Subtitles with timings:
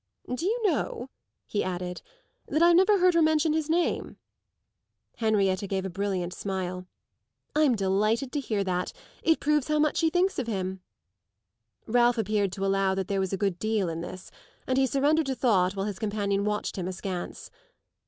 [0.33, 1.09] Do you know,"
[1.45, 2.01] he added,
[2.47, 4.17] "that I've never heard her mention his name?"
[5.17, 6.87] Henrietta gave a brilliant smile.
[7.55, 10.81] "I'm delighted to hear that; it proves how much she thinks of him."
[11.85, 14.31] Ralph appeared to allow that there was a good deal in this,
[14.65, 17.51] and he surrendered to thought while his companion watched him askance.